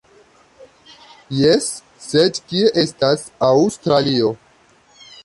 Jes, 1.41 1.67
sed 2.05 2.39
kie 2.53 2.71
estas 2.85 3.27
Aŭstralio? 3.49 4.33